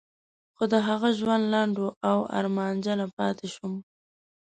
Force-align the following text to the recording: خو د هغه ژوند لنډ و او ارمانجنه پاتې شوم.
خو 0.55 0.63
د 0.73 0.75
هغه 0.87 1.09
ژوند 1.19 1.43
لنډ 1.53 1.75
و 1.79 1.85
او 2.09 2.17
ارمانجنه 2.39 3.05
پاتې 3.17 3.47
شوم. 3.53 3.73